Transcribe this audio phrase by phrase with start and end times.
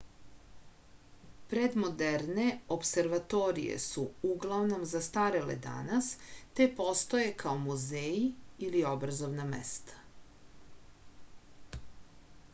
[1.49, 6.07] predmoderne opservatorije su uglavnom zastarele danas
[6.61, 8.25] te postoje kao muzeji
[8.69, 10.01] ili obrazovna mesta